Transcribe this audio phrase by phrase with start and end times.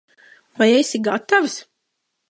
[0.57, 1.55] Vai esi gatavs?